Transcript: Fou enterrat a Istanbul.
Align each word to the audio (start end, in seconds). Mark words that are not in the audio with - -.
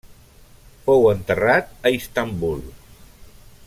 Fou 0.87 1.05
enterrat 1.11 1.71
a 1.91 1.95
Istanbul. 1.99 2.61